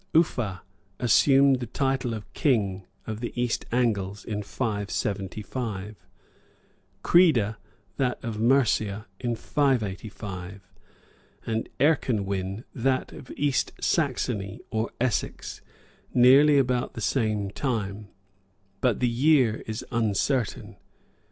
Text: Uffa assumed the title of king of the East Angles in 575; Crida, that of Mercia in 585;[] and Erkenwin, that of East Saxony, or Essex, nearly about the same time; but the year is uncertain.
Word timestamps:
Uffa 0.15 0.61
assumed 0.97 1.59
the 1.59 1.67
title 1.67 2.15
of 2.15 2.33
king 2.33 2.87
of 3.05 3.19
the 3.19 3.31
East 3.39 3.65
Angles 3.71 4.25
in 4.25 4.41
575; 4.41 5.95
Crida, 7.03 7.57
that 7.97 8.17
of 8.25 8.39
Mercia 8.39 9.05
in 9.19 9.35
585;[] 9.35 10.61
and 11.45 11.69
Erkenwin, 11.79 12.63
that 12.73 13.13
of 13.13 13.29
East 13.37 13.73
Saxony, 13.79 14.59
or 14.71 14.89
Essex, 14.99 15.61
nearly 16.15 16.57
about 16.57 16.95
the 16.95 16.99
same 16.99 17.51
time; 17.51 18.07
but 18.81 19.01
the 19.01 19.07
year 19.07 19.61
is 19.67 19.85
uncertain. 19.91 20.77